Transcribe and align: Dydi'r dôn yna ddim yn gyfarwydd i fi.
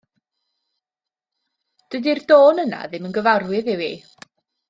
Dydi'r 1.91 2.21
dôn 2.31 2.61
yna 2.63 2.79
ddim 2.93 3.05
yn 3.11 3.15
gyfarwydd 3.19 3.73
i 3.77 3.79
fi. 3.83 3.93